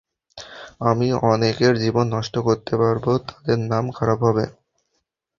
আমি 0.81 1.07
অনেকের 1.25 1.73
জীবন 1.77 2.05
নষ্ট 2.07 2.35
করতে 2.39 2.73
পারব, 2.77 3.05
তাদের 3.27 3.57
নাম 3.71 3.85
খারাপ 3.91 4.19
হবে। 4.23 4.45